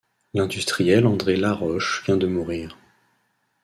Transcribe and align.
L'industriel 0.33 1.05
André 1.05 1.35
Laroche 1.37 2.01
vient 2.07 2.17
de 2.17 2.25
mourir. 2.25 2.75